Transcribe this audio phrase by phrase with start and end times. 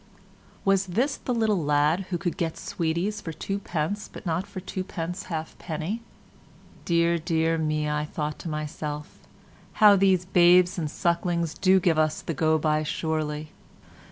[0.65, 4.59] Was this the little lad who could get sweeties for two pence but not for
[4.59, 6.01] two pence halfpenny?
[6.85, 9.19] Dear, dear me, I thought to myself,
[9.73, 13.51] how these babes and sucklings do give us the go by surely.